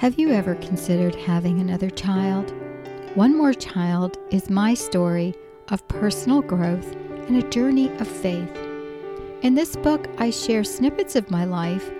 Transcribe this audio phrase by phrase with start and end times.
[0.00, 2.54] Have you ever considered having another child?
[3.16, 5.34] One More Child is my story
[5.68, 6.96] of personal growth
[7.28, 8.50] and a journey of faith.
[9.42, 11.90] In this book, I share snippets of my life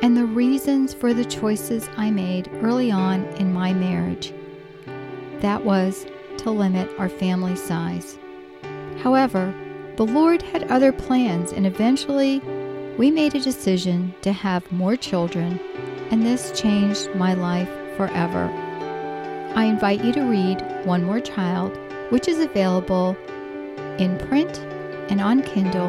[0.00, 4.32] and the reasons for the choices I made early on in my marriage.
[5.40, 6.06] That was
[6.38, 8.18] to limit our family size.
[9.02, 9.54] However,
[9.96, 12.40] the Lord had other plans, and eventually
[12.96, 15.60] we made a decision to have more children
[16.10, 18.50] and this changed my life forever.
[19.54, 21.76] I invite you to read One More Child,
[22.10, 23.16] which is available
[23.98, 24.58] in print
[25.10, 25.88] and on Kindle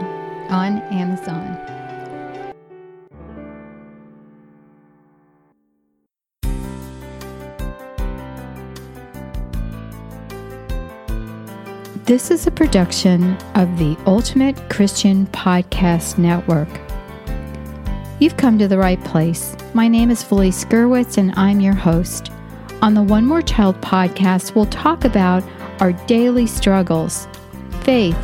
[0.50, 1.58] on Amazon.
[12.06, 16.91] This is a production of the Ultimate Christian Podcast Network.
[18.22, 19.56] You've come to the right place.
[19.74, 22.32] My name is Felice Gerwitz, and I'm your host.
[22.84, 25.44] On the One More Child podcast, we'll talk about
[25.80, 27.28] our daily struggles
[27.80, 28.16] faith,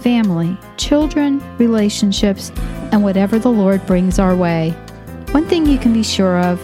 [0.00, 2.52] family, children, relationships,
[2.92, 4.72] and whatever the Lord brings our way.
[5.30, 6.60] One thing you can be sure of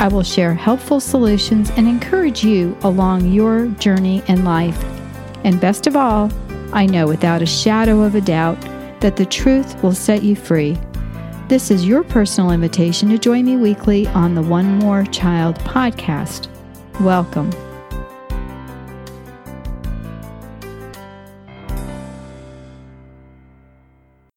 [0.00, 4.80] I will share helpful solutions and encourage you along your journey in life.
[5.42, 6.30] And best of all,
[6.72, 8.60] I know without a shadow of a doubt
[9.00, 10.78] that the truth will set you free.
[11.48, 16.48] This is your personal invitation to join me weekly on the One More Child podcast.
[17.00, 17.52] Welcome.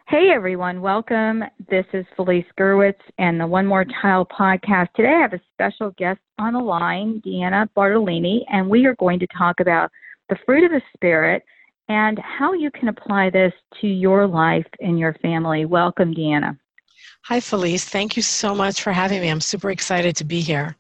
[0.07, 1.43] Hey everyone, welcome.
[1.67, 4.93] This is Felice Gerwitz and the One More Child podcast.
[4.93, 9.17] Today I have a special guest on the line, Deanna Bartolini, and we are going
[9.17, 9.89] to talk about
[10.29, 11.41] the fruit of the Spirit
[11.87, 15.65] and how you can apply this to your life and your family.
[15.65, 16.55] Welcome, Deanna.
[17.23, 17.85] Hi, Felice.
[17.85, 19.29] Thank you so much for having me.
[19.29, 20.75] I'm super excited to be here.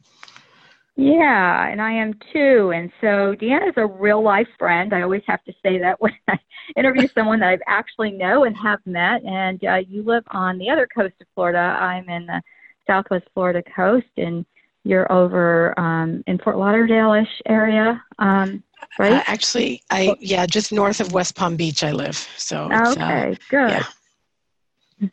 [0.95, 2.71] Yeah, and I am too.
[2.75, 4.93] And so Deanna is a real life friend.
[4.93, 6.37] I always have to say that when I
[6.75, 9.23] interview someone that I actually know and have met.
[9.23, 11.59] And uh, you live on the other coast of Florida.
[11.59, 12.41] I'm in the
[12.85, 14.45] Southwest Florida coast, and
[14.83, 18.63] you're over um, in Fort Lauderdale-ish area, um,
[18.97, 19.13] right?
[19.13, 21.83] Uh, actually, I yeah, just north of West Palm Beach.
[21.83, 22.17] I live.
[22.37, 23.69] So uh, okay, uh, good.
[23.69, 23.83] Yeah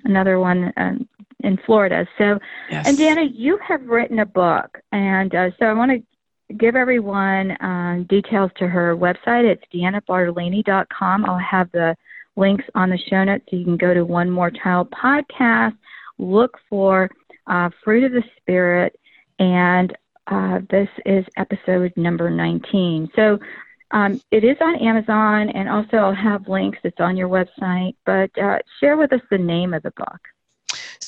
[0.05, 1.09] another one um,
[1.47, 2.07] in Florida.
[2.19, 2.39] So,
[2.71, 2.87] yes.
[2.87, 7.57] and Deanna, you have written a book, and uh, so I want to give everyone
[7.61, 9.45] um, details to her website.
[9.45, 11.25] It's deannabartolini.com.
[11.25, 11.97] I'll have the
[12.35, 15.77] links on the show notes so you can go to One More Child podcast,
[16.19, 17.11] look for
[17.47, 18.99] uh, Fruit of the Spirit,
[19.39, 19.97] and
[20.27, 23.09] uh, this is episode number 19.
[23.15, 23.39] So
[23.93, 26.79] um, it is on Amazon, and also I'll have links.
[26.83, 27.95] It's on your website.
[28.05, 30.21] But uh, share with us the name of the book.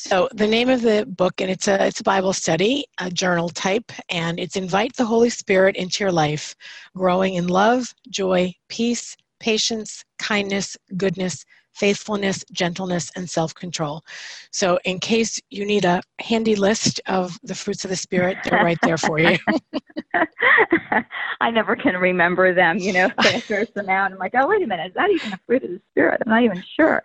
[0.00, 3.48] So the name of the book, and it's a it's a Bible study, a journal
[3.48, 6.54] type, and it's invite the Holy Spirit into your life,
[6.96, 11.44] growing in love, joy, peace, patience, kindness, goodness,
[11.74, 14.04] faithfulness, gentleness, and self control.
[14.52, 18.62] So, in case you need a handy list of the fruits of the Spirit, they're
[18.62, 19.36] right there for you.
[21.40, 24.12] I never can remember them, you know, I search them out.
[24.12, 26.22] I'm like, oh, wait a minute, is that even a fruit of the Spirit?
[26.24, 27.02] I'm not even sure.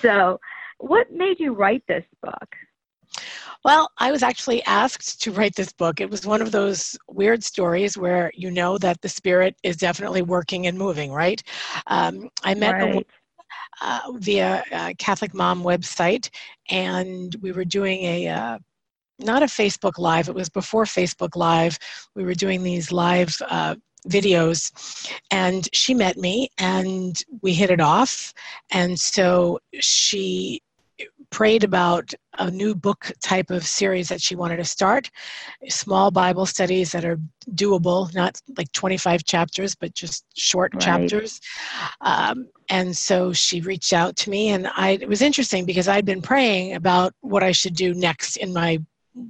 [0.00, 0.38] So,
[0.80, 2.56] what made you write this book?
[3.64, 6.00] Well, I was actually asked to write this book.
[6.00, 10.22] It was one of those weird stories where you know that the spirit is definitely
[10.22, 11.42] working and moving, right?
[11.86, 12.96] Um, I met right.
[12.96, 13.04] a
[13.82, 16.30] uh, via a Catholic Mom website,
[16.70, 18.58] and we were doing a uh,
[19.18, 20.28] not a Facebook Live.
[20.28, 21.78] It was before Facebook Live.
[22.14, 23.74] We were doing these live uh,
[24.08, 28.32] videos, and she met me, and we hit it off.
[28.70, 30.62] And so she
[31.30, 35.10] prayed about a new book type of series that she wanted to start.
[35.68, 37.18] Small bible studies that are
[37.52, 40.82] doable not like 25 chapters but just short right.
[40.82, 41.40] chapters.
[42.00, 46.04] Um, and so she reached out to me and i it was interesting because i'd
[46.04, 48.78] been praying about what i should do next in my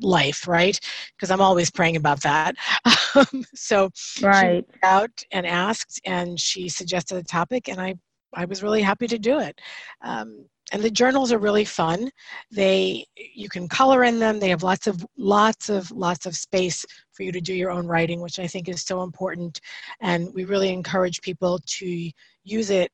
[0.03, 0.79] life right?
[1.17, 2.57] Because i'm always praying about that.
[3.17, 3.91] Um, so
[4.23, 4.65] right.
[4.65, 7.97] she out and asked and she suggested a topic and i
[8.35, 9.61] i was really happy to do it.
[10.03, 12.11] Um, and the journals are really fun.
[12.51, 14.39] They you can color in them.
[14.39, 17.87] They have lots of lots of lots of space for you to do your own
[17.87, 19.61] writing which i think is so important.
[20.01, 22.11] And we really encourage people to
[22.45, 22.91] use it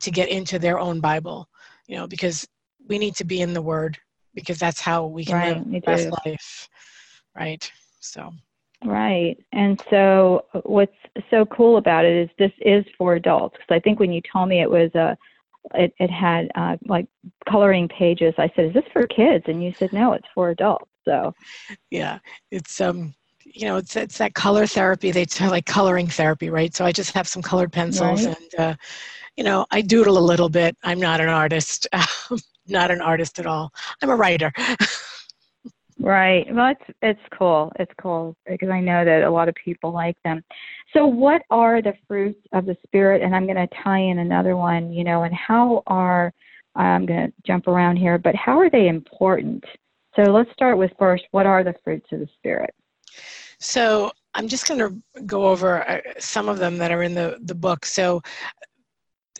[0.00, 1.48] to get into their own bible
[1.86, 2.48] you know because
[2.88, 3.98] we need to be in the word
[4.34, 6.68] because that's how we can right, live best life
[7.38, 7.70] right?
[8.00, 8.32] So.
[8.84, 9.36] Right.
[9.52, 10.92] And so what's
[11.30, 14.48] so cool about it is this is for adults because I think when you told
[14.48, 15.16] me it was a
[15.74, 17.06] it, it had uh, like
[17.48, 18.34] coloring pages.
[18.38, 21.34] I said, "Is this for kids?" And you said, "No, it's for adults." So,
[21.90, 22.18] yeah,
[22.50, 23.14] it's um,
[23.44, 25.10] you know, it's it's that color therapy.
[25.10, 26.74] They tell like coloring therapy, right?
[26.74, 28.36] So I just have some colored pencils right.
[28.36, 28.74] and, uh,
[29.36, 30.76] you know, I doodle a little bit.
[30.82, 31.86] I'm not an artist,
[32.66, 33.72] not an artist at all.
[34.02, 34.52] I'm a writer.
[35.98, 36.46] right.
[36.52, 37.72] Well, it's it's cool.
[37.78, 40.42] It's cool because I know that a lot of people like them.
[40.92, 43.22] So, what are the fruits of the spirit?
[43.22, 44.92] And I'm going to tie in another one.
[44.92, 46.32] You know, and how are
[46.76, 49.64] I'm going to jump around here, but how are they important?
[50.14, 52.74] So let's start with first, what are the fruits of the Spirit?
[53.58, 57.38] So I'm just going to go over uh, some of them that are in the,
[57.42, 57.86] the book.
[57.86, 58.22] So,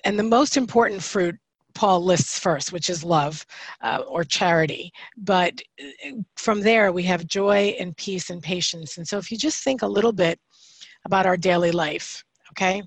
[0.05, 1.37] and the most important fruit
[1.76, 3.44] Paul lists first, which is love
[3.82, 4.90] uh, or charity.
[5.19, 8.96] But uh, from there, we have joy and peace and patience.
[8.96, 10.40] And so, if you just think a little bit
[11.05, 12.82] about our daily life, okay?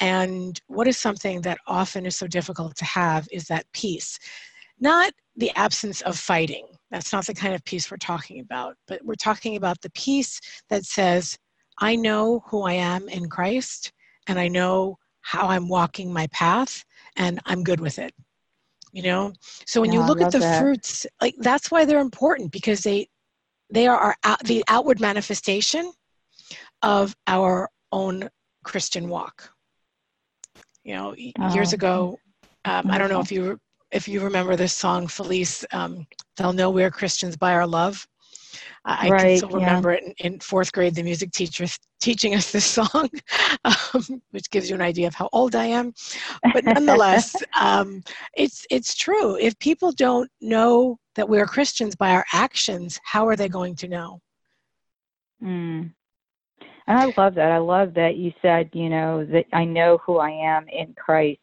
[0.00, 4.18] And what is something that often is so difficult to have is that peace.
[4.80, 6.66] Not the absence of fighting.
[6.92, 10.40] That's not the kind of peace we're talking about, but we're talking about the peace
[10.70, 11.36] that says,
[11.80, 13.92] I know who I am in Christ,
[14.28, 16.84] and I know how I'm walking my path,
[17.16, 18.14] and I'm good with it.
[18.92, 19.32] You know?
[19.66, 20.60] So when you look at the that.
[20.60, 23.08] fruits, like that's why they're important because they
[23.70, 25.92] they are our, the outward manifestation
[26.82, 28.28] of our own
[28.64, 29.52] Christian walk.
[30.84, 31.54] You know, oh.
[31.54, 32.18] years ago,
[32.64, 33.58] um, I don't know if you
[33.90, 35.64] if you remember this song, Felice.
[35.72, 36.06] Um,
[36.36, 38.06] They'll know we're Christians by our love.
[38.84, 39.98] I, right, can still remember yeah.
[39.98, 40.94] it in, in, fourth grade.
[40.94, 41.66] The music teacher
[42.00, 43.08] teaching us this song,
[43.64, 45.92] um, which gives you an idea of how old I am.
[46.52, 48.02] But nonetheless, um,
[48.36, 49.36] it's it's true.
[49.36, 53.76] If people don't know that we are Christians by our actions, how are they going
[53.76, 54.20] to know?
[55.42, 55.92] Mm.
[56.88, 57.52] And I love that.
[57.52, 61.40] I love that you said, you know, that I know who I am in Christ.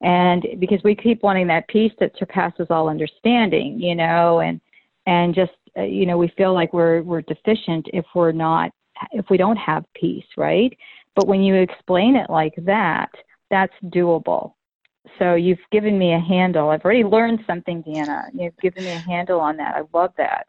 [0.00, 4.60] And because we keep wanting that peace that surpasses all understanding, you know, and
[5.06, 5.52] and just
[5.82, 8.70] you know, we feel like we're we're deficient if we're not
[9.12, 10.76] if we don't have peace, right?
[11.14, 13.10] But when you explain it like that,
[13.50, 14.52] that's doable.
[15.18, 16.70] So you've given me a handle.
[16.70, 18.24] I've already learned something, Deanna.
[18.34, 19.76] You've given me a handle on that.
[19.76, 20.46] I love that.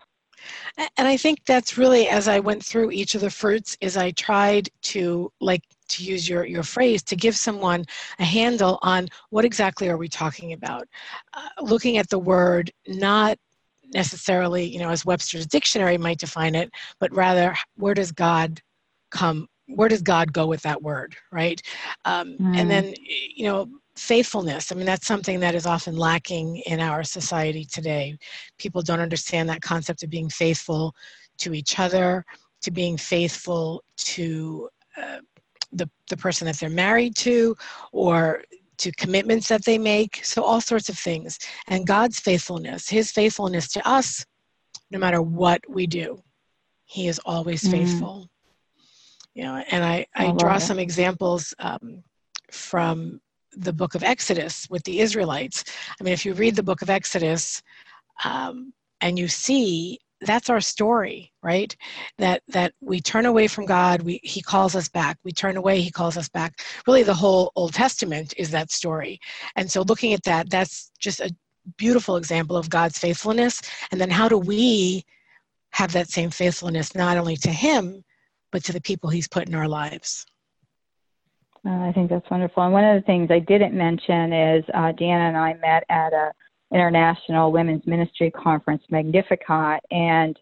[0.97, 4.12] And I think that's really as I went through each of the fruits is I
[4.12, 7.85] tried to like to use your, your phrase to give someone
[8.19, 10.88] a handle on what exactly are we talking about.
[11.33, 13.38] Uh, looking at the word not
[13.94, 18.62] necessarily, you know, as Webster's dictionary might define it, but rather where does God
[19.12, 21.62] come where does God go with that word, right?
[22.06, 22.57] Um, mm.
[22.57, 22.94] And then,
[23.36, 24.72] you know, faithfulness.
[24.72, 28.18] I mean, that's something that is often lacking in our society today.
[28.57, 30.95] People don't understand that concept of being faithful
[31.39, 32.24] to each other,
[32.62, 35.18] to being faithful to uh,
[35.72, 37.56] the, the person that they're married to,
[37.92, 38.44] or
[38.79, 40.24] to commitments that they make.
[40.24, 41.39] So, all sorts of things.
[41.68, 44.25] And God's faithfulness, His faithfulness to us,
[44.91, 46.21] no matter what we do,
[46.85, 48.29] He is always mm faithful.
[49.33, 50.62] You know, and I, I, I draw it.
[50.62, 52.03] some examples um,
[52.51, 53.21] from
[53.56, 55.63] the book of Exodus with the Israelites.
[56.00, 57.62] I mean, if you read the book of Exodus
[58.24, 61.78] um, and you see that's our story right?
[62.18, 65.80] That that we turn away from god we he calls us back we turn away
[65.80, 66.60] he calls us back.
[66.86, 69.19] Really the whole old testament is that story.
[69.56, 71.34] And so looking at that that's just a
[71.78, 73.62] beautiful example of god's faithfulness.
[73.92, 75.06] And then how do we
[75.72, 78.04] have that same faithfulness not only to him
[78.52, 80.25] but to the people he's put in our lives?
[81.65, 82.63] Uh, I think that's wonderful.
[82.63, 86.13] And one of the things I didn't mention is uh, Deanna and I met at
[86.13, 86.32] a
[86.74, 90.38] international women's ministry conference, Magnificat, and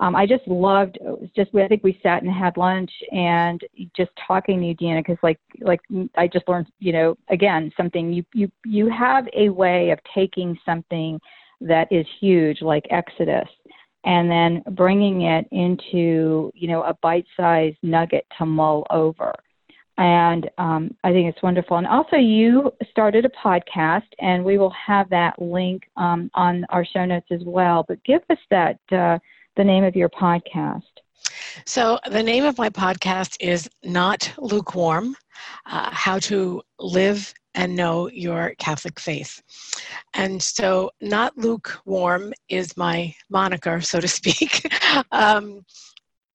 [0.00, 0.98] um, I just loved.
[1.34, 3.60] Just I think we sat and had lunch and
[3.96, 5.80] just talking to you, Deanna, because like like
[6.16, 10.56] I just learned, you know, again something you you you have a way of taking
[10.64, 11.20] something
[11.60, 13.48] that is huge like Exodus
[14.04, 19.34] and then bringing it into you know a bite-sized nugget to mull over
[19.98, 21.76] and um, I think it's wonderful.
[21.76, 26.84] And also, you started a podcast, and we will have that link um, on our
[26.84, 27.84] show notes as well.
[27.86, 29.18] But give us that uh,
[29.56, 30.82] the name of your podcast.
[31.66, 35.16] So, the name of my podcast is Not Lukewarm
[35.66, 39.42] uh, How to Live and Know Your Catholic Faith.
[40.14, 44.72] And so, Not Lukewarm is my moniker, so to speak.
[45.10, 45.64] um,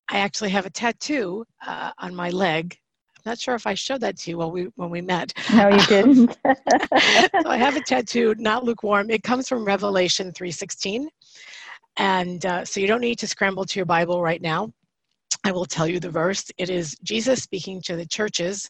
[0.10, 2.78] I actually have a tattoo uh, on my leg
[3.26, 5.34] not sure if I showed that to you when we when we met.
[5.54, 6.38] No, you didn't.
[6.46, 9.10] so I have a tattoo, not lukewarm.
[9.10, 11.10] It comes from Revelation three sixteen,
[11.98, 14.72] and uh, so you don't need to scramble to your Bible right now.
[15.46, 16.46] I will tell you the verse.
[16.58, 18.70] It is Jesus speaking to the churches,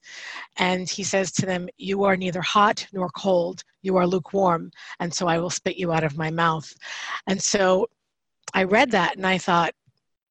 [0.58, 5.14] and he says to them, You are neither hot nor cold, you are lukewarm, and
[5.14, 6.74] so I will spit you out of my mouth.
[7.28, 7.88] And so
[8.54, 9.74] I read that and I thought,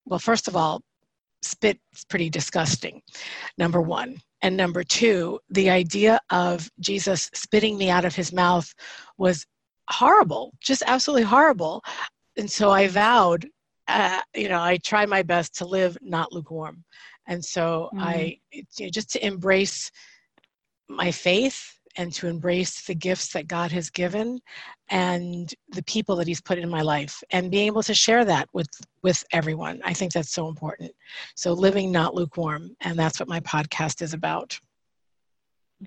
[0.05, 0.83] well, first of all,
[1.42, 3.02] spit is pretty disgusting,
[3.58, 4.20] number one.
[4.42, 8.72] And number two, the idea of Jesus spitting me out of his mouth
[9.16, 9.46] was
[9.88, 11.82] horrible, just absolutely horrible.
[12.37, 13.49] And so I vowed,
[13.87, 16.84] uh, you know, I try my best to live not lukewarm.
[17.28, 18.02] And so mm.
[18.02, 19.90] I, you know, just to embrace
[20.88, 24.40] my faith and to embrace the gifts that God has given
[24.88, 28.49] and the people that he's put in my life and being able to share that
[28.52, 28.68] with
[29.02, 29.80] with everyone.
[29.84, 30.92] I think that's so important.
[31.34, 34.58] So living not lukewarm and that's what my podcast is about.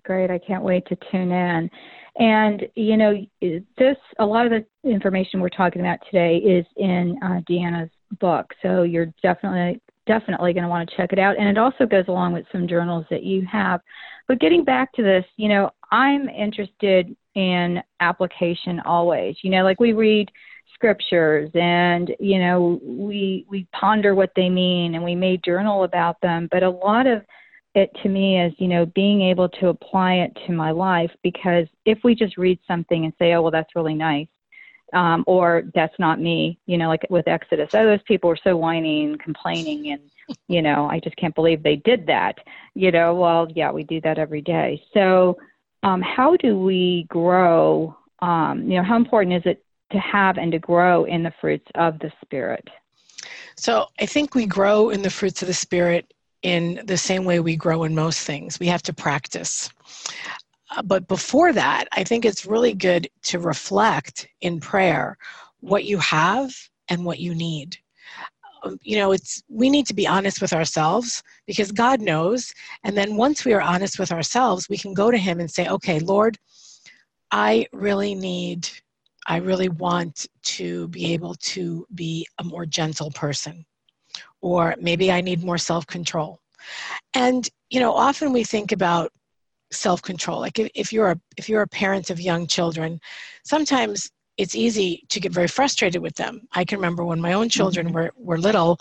[0.03, 0.29] Great.
[0.29, 1.69] I can't wait to tune in.
[2.17, 7.17] And you know, this a lot of the information we're talking about today is in
[7.21, 8.53] uh, Deanna's book.
[8.61, 11.37] So you're definitely definitely going to want to check it out.
[11.37, 13.81] And it also goes along with some journals that you have.
[14.27, 19.35] But getting back to this, you know, I'm interested in application always.
[19.43, 20.31] You know, like we read
[20.75, 26.19] scriptures and you know we we ponder what they mean and we may journal about
[26.21, 27.21] them but a lot of
[27.75, 31.65] it to me is you know being able to apply it to my life because
[31.85, 34.27] if we just read something and say oh well that's really nice
[34.93, 37.69] um, or that's not me, you know, like with Exodus.
[37.73, 41.63] Oh, those people were so whining and complaining, and you know, I just can't believe
[41.63, 42.35] they did that.
[42.73, 44.81] You know, well, yeah, we do that every day.
[44.93, 45.37] So,
[45.83, 47.95] um, how do we grow?
[48.19, 51.67] Um, you know, how important is it to have and to grow in the fruits
[51.75, 52.67] of the Spirit?
[53.55, 56.13] So, I think we grow in the fruits of the Spirit
[56.43, 58.59] in the same way we grow in most things.
[58.59, 59.71] We have to practice.
[60.75, 65.17] Uh, but before that, I think it's really good to reflect in prayer
[65.61, 66.53] what you have
[66.89, 67.77] and what you need.
[68.63, 72.53] Um, you know, it's we need to be honest with ourselves because God knows.
[72.83, 75.67] And then once we are honest with ourselves, we can go to Him and say,
[75.67, 76.37] "Okay, Lord,
[77.31, 78.69] I really need,
[79.27, 83.65] I really want to be able to be a more gentle person,
[84.41, 86.39] or maybe I need more self control."
[87.13, 89.11] And you know, often we think about
[89.75, 90.39] self-control.
[90.39, 92.99] Like if, if you're a if you're a parent of young children
[93.43, 96.41] sometimes it's easy to get very frustrated with them.
[96.51, 97.95] I can remember when my own children mm-hmm.
[97.95, 98.79] were, were little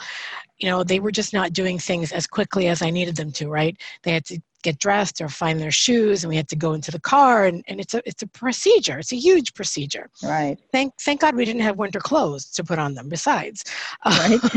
[0.58, 3.48] you know they were just not doing things as quickly as i needed them to
[3.48, 3.76] right?
[4.02, 6.90] They had to get dressed or find their shoes and we had to go into
[6.90, 8.98] the car and, and it's a it's a procedure.
[8.98, 10.08] It's a huge procedure.
[10.22, 10.58] Right.
[10.72, 13.64] Thank thank god we didn't have winter clothes to put on them besides.
[14.04, 14.40] Right.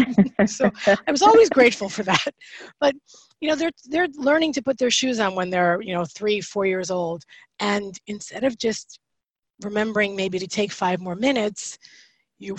[0.48, 2.34] So i was always grateful for that.
[2.80, 2.96] But
[3.42, 6.42] you know they're they're learning to put their shoes on when they're you know three
[6.42, 7.24] four years old.
[7.60, 9.00] And instead of just
[9.62, 11.78] remembering maybe to take five more minutes
[12.40, 12.58] you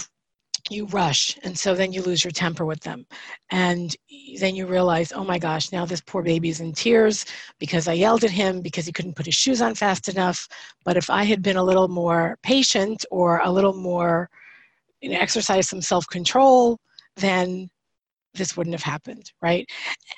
[0.71, 1.39] you rush.
[1.45, 3.07] And so then you lose your temper with them.
[3.51, 3.97] And
[4.39, 7.25] then you realize oh my gosh now this poor baby's in tears
[7.59, 10.49] because i yelled at him because he couldn't put his shoes on fast enough.
[10.85, 14.29] But if i had been a little more patient or a little more
[15.01, 16.79] you know exercise some self-control
[17.17, 17.69] then
[18.39, 19.69] this wouldn't have happened right?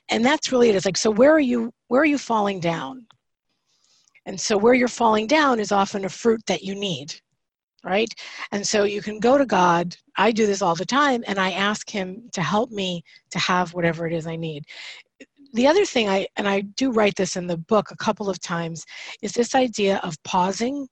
[0.08, 0.74] And that's really it.
[0.74, 3.06] It is like so where are you where are you falling down?
[4.26, 7.14] And so where you're falling down is often a fruit that you need
[7.82, 8.12] right?
[8.52, 9.96] And so you can go to god.
[10.16, 13.72] I do this all the time and i ask him to help me to have
[13.72, 14.64] whatever it is i need.
[15.54, 18.40] The other thing i and i do write this in the book a couple of
[18.40, 18.84] times
[19.22, 20.86] is this idea of pausing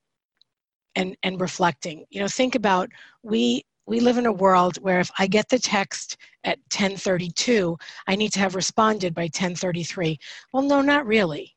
[0.96, 2.04] and and reflecting.
[2.10, 2.88] You know think about
[3.22, 7.76] we we live in a world where if I get the text at 1032,
[8.06, 10.18] I need to have responded by 1033.
[10.52, 11.56] Well, no, not really,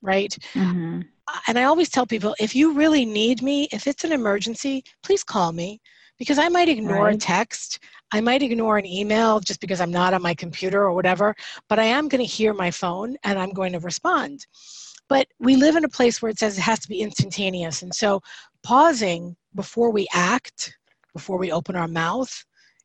[0.00, 0.34] right?
[0.54, 1.02] Mm-hmm.
[1.46, 5.22] And I always tell people if you really need me, if it's an emergency, please
[5.22, 5.80] call me
[6.18, 7.14] because I might ignore right.
[7.14, 7.78] a text.
[8.10, 11.34] I might ignore an email just because I'm not on my computer or whatever,
[11.68, 14.46] but I am going to hear my phone and I'm going to respond.
[15.08, 17.82] But we live in a place where it says it has to be instantaneous.
[17.82, 18.22] And so
[18.62, 20.74] pausing before we act
[21.12, 22.32] before we open our mouth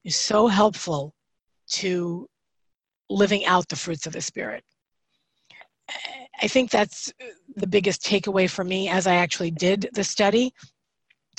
[0.03, 1.13] is so helpful
[1.67, 2.27] to
[3.09, 4.63] living out the fruits of the Spirit.
[6.41, 7.13] I think that's
[7.55, 10.53] the biggest takeaway for me as I actually did the study.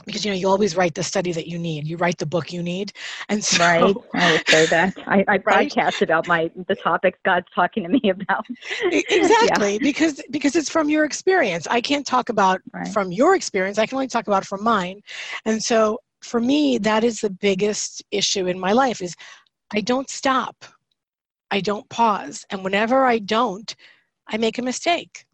[0.05, 1.87] Because you know you always write the study that you need.
[1.87, 2.93] You write the book you need,
[3.31, 3.97] and so right.
[4.13, 5.73] I would say that I, I right?
[5.73, 8.45] podcast about my the topics God's talking to me about.
[8.93, 9.79] exactly, yeah.
[9.81, 11.67] because because it's from your experience.
[11.71, 12.89] I can't talk about right.
[12.89, 13.79] from your experience.
[13.79, 15.01] I can only talk about from mine,
[15.47, 19.15] and so for me that is the biggest issue in my life is
[19.73, 20.65] i don't stop.
[21.49, 22.45] I don't pause.
[22.51, 23.75] And whenever i don't
[24.29, 25.25] i make a mistake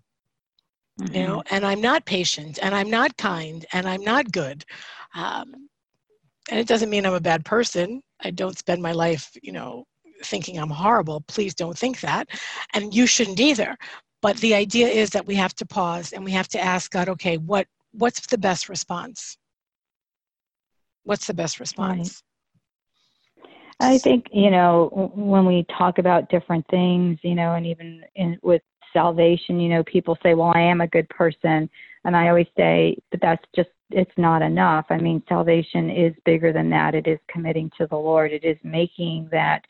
[1.00, 1.14] mm-hmm.
[1.14, 4.64] you know and i'm not patient and i'm not kind and i'm not good.
[5.14, 5.68] Um,
[6.50, 8.02] and it doesn't mean i'm a bad person.
[8.20, 9.84] I don't spend my life you know
[10.24, 11.22] thinking i'm horrible.
[11.34, 12.28] Please don't think that.
[12.74, 13.76] And you shouldn't either.
[14.20, 17.08] But the idea is that we have to pause and we have to ask god
[17.08, 19.36] okay what what's the best response
[21.04, 22.22] What's the best response?
[23.80, 28.38] I think, you know, when we talk about different things, you know, and even in,
[28.42, 31.68] with salvation, you know, people say, well, I am a good person.
[32.04, 34.86] And I always say, but that's just, it's not enough.
[34.90, 36.94] I mean, salvation is bigger than that.
[36.94, 39.64] It is committing to the Lord, it is making that.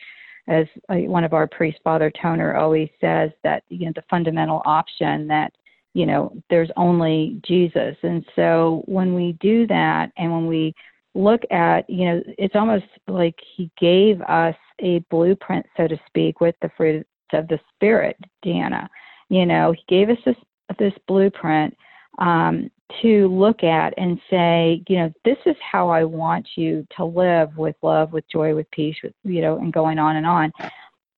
[0.49, 4.61] As uh, one of our priests, Father Toner, always says, that you know the fundamental
[4.65, 5.53] option that
[5.95, 10.75] you know there's only Jesus, and so when we do that, and when we
[11.15, 16.41] look at, you know, it's almost like he gave us a blueprint, so to speak,
[16.41, 18.89] with the fruits of the Spirit, Deanna.
[19.29, 20.37] You know, he gave us this
[20.79, 21.77] this blueprint
[22.19, 27.05] um, to look at and say, you know, this is how I want you to
[27.05, 30.53] live with love, with joy, with peace, with you know, and going on and on.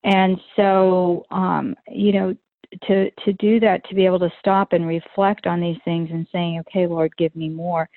[0.04, 2.36] And so, um, you know,
[2.88, 6.26] to to do that, to be able to stop and reflect on these things and
[6.32, 7.88] saying, okay, Lord, give me more.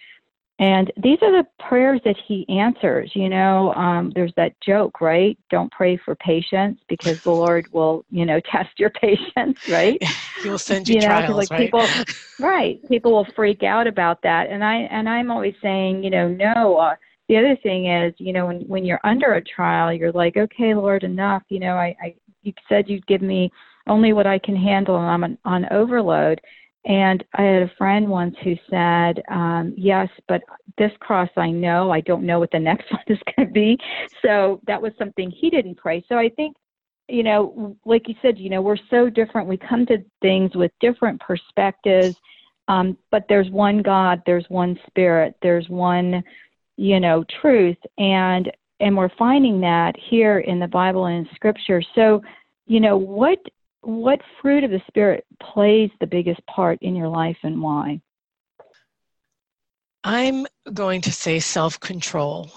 [0.60, 3.12] And these are the prayers that he answers.
[3.14, 5.38] You know, um, there's that joke, right?
[5.52, 10.02] Don't pray for patience because the Lord will, you know, test your patience, right?
[10.44, 11.66] He will send you, you know, trials, like right?
[11.66, 11.90] People,
[12.40, 12.80] right.
[12.90, 16.78] People will freak out about that, and I and I'm always saying, you know, no.
[16.78, 16.96] Uh,
[17.28, 20.76] the other thing is, you know, when when you're under a trial, you're like, okay,
[20.76, 21.42] Lord, enough.
[21.50, 23.52] You know, I, I you said you'd give me
[23.88, 26.40] only what I can handle, and I'm on, on overload.
[26.88, 30.41] And I had a friend once who said, um, Yes, but
[30.77, 31.91] this cross I know.
[31.91, 33.77] I don't know what the next one is going to be.
[34.22, 36.03] So that was something he didn't pray.
[36.08, 36.56] So I think,
[37.10, 39.50] you know, like you said, you know, we're so different.
[39.50, 42.15] We come to things with different perspectives.
[42.70, 46.24] Um, but there's one God, there's one spirit, there's one,
[46.77, 47.77] you know, truth.
[47.98, 51.82] And and we're finding that here in the Bible and in scripture.
[51.96, 52.22] So,
[52.67, 53.39] you know, what
[53.88, 58.01] what fruit of the spirit plays the biggest part in your life and why?
[60.03, 62.51] I'm going to say self control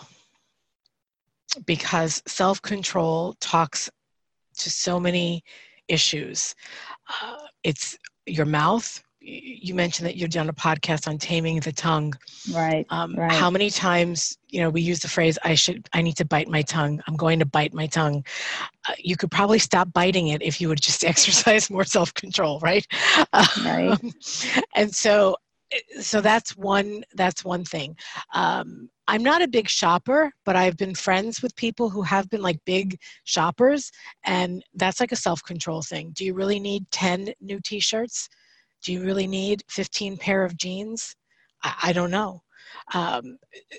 [1.66, 3.88] because self control talks
[4.58, 5.44] to so many
[5.86, 6.56] issues.
[7.22, 7.96] Uh, it's
[8.26, 12.14] your mouth, you mentioned that you've done a podcast on taming the tongue.
[12.52, 13.30] Right, um, right.
[13.30, 16.48] How many times, you know, we use the phrase, I should, I need to bite
[16.48, 17.02] my tongue.
[17.06, 18.24] I'm going to bite my tongue.
[18.88, 22.86] Uh, you could probably stop biting it if you would just exercise more self-control, right?
[23.64, 23.90] Right.
[23.90, 24.12] Um,
[24.74, 25.36] and so,
[26.00, 27.96] so that's one, that's one thing.
[28.34, 32.42] Um, I'm not a big shopper, but I've been friends with people who have been
[32.42, 33.90] like big shoppers,
[34.24, 36.12] and that's like a self control thing.
[36.14, 38.28] Do you really need 10 new t shirts?
[38.82, 41.14] Do you really need 15 pair of jeans?
[41.62, 42.42] I, I don't know.
[42.94, 43.38] Um,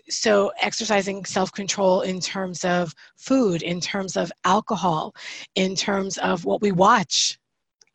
[0.09, 5.15] so, exercising self control in terms of food, in terms of alcohol,
[5.55, 7.37] in terms of what we watch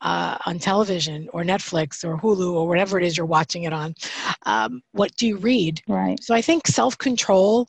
[0.00, 3.94] uh, on television or Netflix or Hulu or whatever it is you're watching it on.
[4.44, 5.80] Um, what do you read?
[5.88, 6.22] Right.
[6.22, 7.68] So, I think self control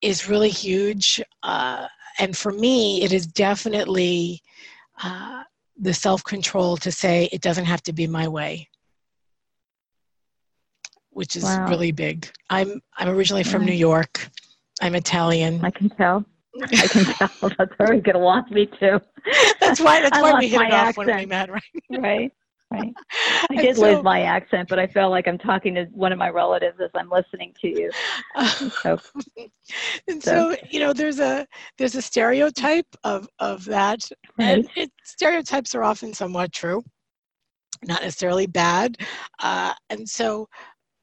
[0.00, 1.20] is really huge.
[1.42, 1.86] Uh,
[2.18, 4.42] and for me, it is definitely.
[5.02, 5.42] Uh,
[5.78, 8.68] the self control to say it doesn't have to be my way
[11.14, 11.68] which is wow.
[11.68, 12.26] really big.
[12.48, 14.28] I'm i'm originally from new york.
[14.80, 15.62] I'm italian.
[15.62, 16.24] I can tell.
[16.62, 17.30] I can tell.
[17.58, 19.00] That's where you're going to want me to
[19.60, 21.06] that's why that's why we hit it off accent.
[21.06, 21.62] when we met right?
[21.90, 22.32] Right
[22.72, 22.94] right.
[23.50, 26.18] I did so, lose my accent but i feel like i'm talking to one of
[26.18, 27.90] my relatives as i'm listening to you.
[28.82, 28.98] So,
[30.08, 31.46] and so, so, you know there's a
[31.78, 34.08] there's a stereotype of of that
[34.38, 34.58] right.
[34.58, 36.82] and it, stereotypes are often somewhat true
[37.84, 38.96] not necessarily bad
[39.40, 40.48] uh, and so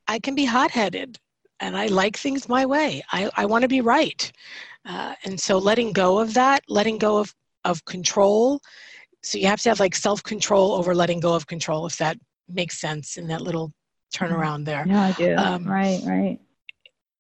[0.08, 1.18] i can be hot-headed
[1.60, 3.02] and i like things my way.
[3.12, 4.32] I, I want to be right
[4.86, 7.34] uh, and so letting go of that letting go of
[7.66, 8.62] of control
[9.24, 12.80] so you have to have like self-control over letting go of control if that makes
[12.80, 13.72] sense in that little
[14.16, 14.86] turnaround there.
[14.88, 15.36] Yeah i do.
[15.36, 16.40] Um, right right.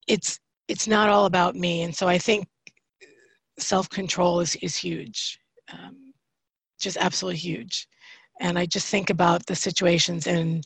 [0.07, 2.47] it's it's not all about me and so i think
[3.57, 5.39] self-control is is huge
[5.71, 6.13] um,
[6.79, 7.88] just absolutely huge.
[8.39, 10.62] And i just think about the situations in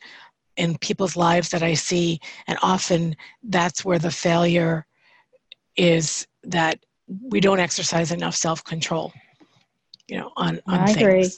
[0.58, 4.86] in people's lives that i see and often that's where the failure
[5.76, 9.12] is that we don't exercise enough self-control
[10.08, 10.98] you know on, on I things.
[10.98, 11.30] agree.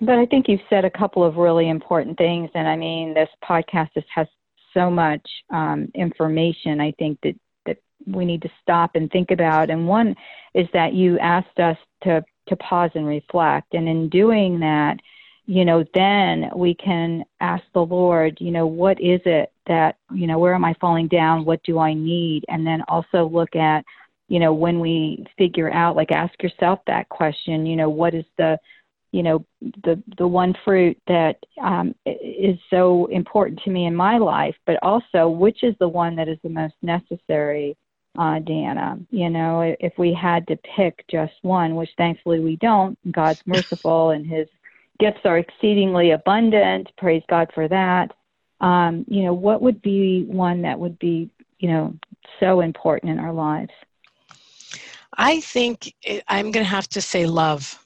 [0.00, 3.28] But I think you've said a couple of really important things, and I mean, this
[3.42, 4.26] podcast just has
[4.72, 6.80] so much um, information.
[6.80, 9.70] I think that that we need to stop and think about.
[9.70, 10.16] And one
[10.52, 14.98] is that you asked us to to pause and reflect, and in doing that,
[15.46, 20.26] you know, then we can ask the Lord, you know, what is it that you
[20.26, 21.44] know, where am I falling down?
[21.44, 22.44] What do I need?
[22.48, 23.84] And then also look at
[24.34, 28.24] you know when we figure out like ask yourself that question you know what is
[28.36, 28.58] the
[29.12, 29.46] you know
[29.84, 34.76] the the one fruit that um, is so important to me in my life but
[34.82, 37.76] also which is the one that is the most necessary
[38.16, 39.04] uh, Deanna.
[39.10, 44.10] You know, if we had to pick just one, which thankfully we don't, God's merciful
[44.10, 44.46] and His
[45.00, 46.92] gifts are exceedingly abundant.
[46.96, 48.12] Praise God for that.
[48.60, 51.94] Um, you know, what would be one that would be, you know,
[52.38, 53.72] so important in our lives?
[55.16, 57.84] I think it, I'm going to have to say love.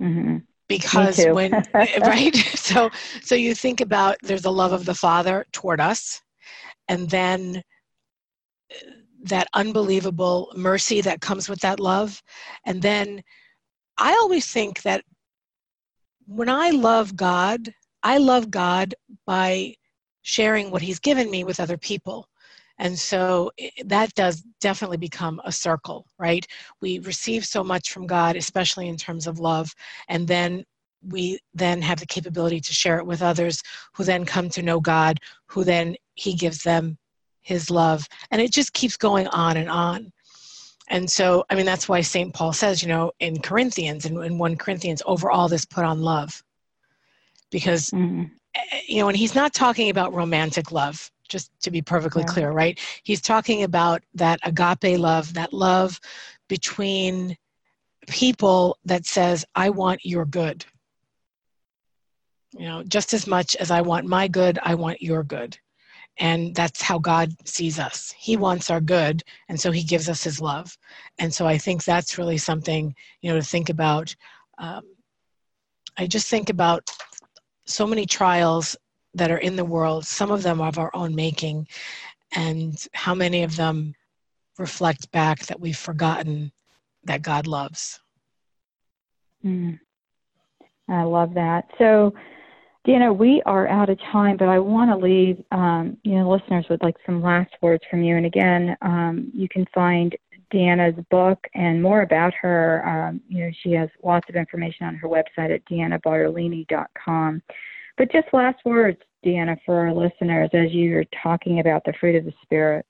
[0.00, 0.38] Mm-hmm.
[0.68, 1.64] Because when
[2.00, 2.90] right, so
[3.22, 6.20] so you think about there's the love of the Father toward us,
[6.88, 7.62] and then
[9.22, 12.22] that unbelievable mercy that comes with that love.
[12.64, 13.22] And then
[13.98, 15.04] I always think that
[16.26, 18.94] when I love God, I love God
[19.26, 19.74] by
[20.22, 22.28] sharing what He's given me with other people.
[22.78, 26.46] And so eh, that does definitely become a circle, right?
[26.80, 29.74] We receive so much from God, especially in terms of love,
[30.08, 30.64] and then
[31.02, 33.62] we then have the capability to share it with others
[33.94, 36.98] who then come to know God, who then He gives them
[37.46, 40.12] his love and it just keeps going on and on
[40.88, 44.36] and so i mean that's why st paul says you know in corinthians and in
[44.36, 46.42] 1 corinthians over all this put on love
[47.50, 48.24] because mm-hmm.
[48.56, 52.22] Eh, eh, you know and he's not talking about romantic love just to be perfectly
[52.22, 52.32] yeah.
[52.32, 52.78] clear right?
[53.02, 56.00] He's talking about that agape love that love
[56.48, 57.36] between
[58.08, 60.64] people that says i want your good.
[62.52, 65.58] You know just as much as i want my good i want your good.
[66.18, 68.14] And that's how god sees us.
[68.16, 70.76] He wants our good and so he gives us his love.
[71.18, 74.14] And so i think that's really something you know to think about.
[74.58, 74.82] Um,
[75.98, 76.88] i just think about
[77.66, 78.76] so many trials
[79.16, 81.66] that are in the world some of them are of our own making
[82.32, 83.94] and how many of them
[84.58, 86.50] reflect back that we've forgotten
[87.04, 88.00] that god loves
[89.44, 89.78] mm.
[90.88, 92.12] i love that so
[92.86, 96.66] Deanna, we are out of time, but I want to leave um, you know listeners
[96.70, 98.16] with like some last words from you.
[98.16, 100.14] And again, um, you can find
[100.52, 102.86] Deanna's book and more about her.
[102.86, 107.42] Um, you know, she has lots of information on her website at deannabartolini.com.
[107.98, 112.24] But just last words, Deanna, for our listeners as you're talking about the fruit of
[112.24, 112.86] the Spirit.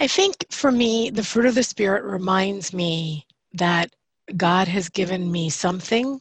[0.00, 3.90] I think for me, the fruit of the Spirit reminds me that
[4.36, 6.20] God has given me something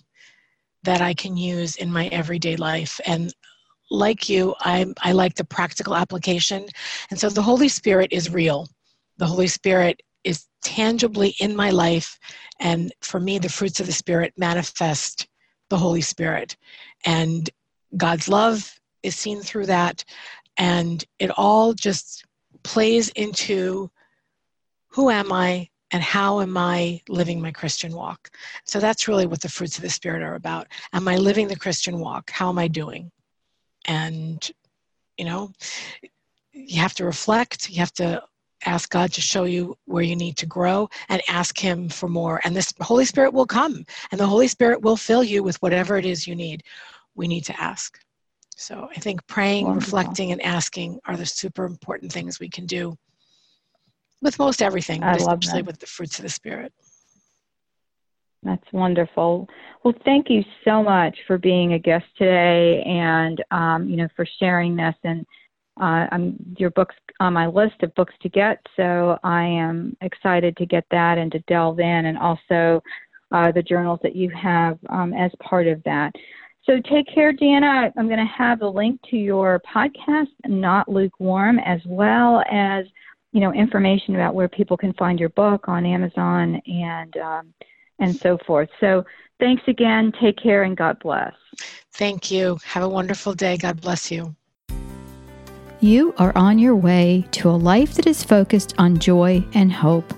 [0.83, 2.99] that I can use in my everyday life.
[3.05, 3.33] And
[3.91, 6.65] like you, I, I like the practical application.
[7.09, 8.67] And so the Holy Spirit is real.
[9.17, 12.17] The Holy Spirit is tangibly in my life.
[12.59, 15.27] And for me, the fruits of the Spirit manifest
[15.69, 16.57] the Holy Spirit.
[17.05, 17.49] And
[17.97, 20.03] God's love is seen through that.
[20.57, 22.25] And it all just
[22.63, 23.89] plays into
[24.89, 25.69] who am I?
[25.91, 28.31] and how am I living my Christian walk?
[28.65, 30.67] So that's really what the fruits of the Spirit are about.
[30.93, 32.31] Am I living the Christian walk?
[32.31, 33.11] How am I doing?
[33.85, 34.49] And,
[35.17, 35.51] you know,
[36.53, 38.23] you have to reflect, you have to
[38.65, 42.39] ask God to show you where you need to grow and ask Him for more.
[42.43, 45.97] And this Holy Spirit will come, and the Holy Spirit will fill you with whatever
[45.97, 46.63] it is you need.
[47.15, 47.99] We need to ask.
[48.55, 49.97] So I think praying, Wonderful.
[49.97, 52.95] reflecting, and asking are the super important things we can do
[54.21, 56.71] with most everything, I especially with the fruits of the Spirit.
[58.43, 59.47] That's wonderful.
[59.83, 64.25] Well, thank you so much for being a guest today, and um, you know for
[64.39, 64.95] sharing this.
[65.03, 65.25] And
[65.79, 70.57] uh, I'm, your book's on my list of books to get, so I am excited
[70.57, 72.81] to get that and to delve in, and also
[73.31, 76.11] uh, the journals that you have um, as part of that.
[76.65, 77.91] So take care, Deanna.
[77.97, 82.85] I'm going to have a link to your podcast, Not Lukewarm, as well as
[83.31, 87.53] you know information about where people can find your book on Amazon and um,
[87.99, 88.69] and so forth.
[88.79, 89.03] So
[89.39, 90.11] thanks again.
[90.21, 91.33] Take care and God bless.
[91.93, 92.59] Thank you.
[92.63, 93.57] Have a wonderful day.
[93.57, 94.35] God bless you.
[95.79, 100.13] You are on your way to a life that is focused on joy and hope.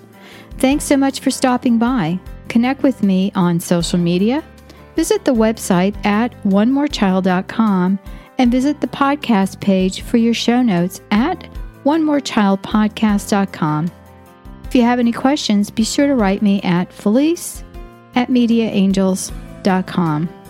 [0.58, 2.19] Thanks so much for stopping by.
[2.49, 4.43] Connect with me on social media.
[4.95, 7.99] Visit the website at onemorechild.com
[8.38, 11.49] and visit the podcast page for your show notes at
[11.86, 13.91] onemorechildpodcast.com.
[14.65, 17.63] If you have any questions, be sure to write me at felice
[18.15, 20.42] at mediaangels.com.